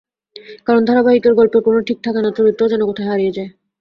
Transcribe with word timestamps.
কারণ, 0.65 0.81
ধারাবাহিকের 0.85 1.33
গল্পের 1.33 1.61
কোনো 1.61 1.79
ঠিক 1.87 1.97
থাকে 2.03 2.19
না, 2.21 2.29
চরিত্রও 2.31 2.71
যেন 2.73 2.81
কোথায় 2.85 3.09
হারিয়ে 3.09 3.35
যায়। 3.37 3.49